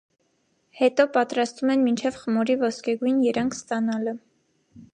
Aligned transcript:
Հետո 0.77 1.05
պատրաստում 1.17 1.73
են 1.75 1.83
մինչև 1.89 2.17
խմորի 2.21 2.55
ոսկեգույն 2.63 3.21
երանգ 3.27 3.59
ստանալը։ 3.61 4.15